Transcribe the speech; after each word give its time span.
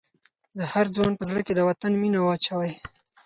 د 0.57 0.59
هر 0.71 0.85
ځوان 0.95 1.13
په 1.17 1.23
زړه 1.29 1.41
کې 1.47 1.53
د 1.55 1.59
وطن 1.69 1.91
مینه 2.01 2.19
واچوئ. 2.23 2.71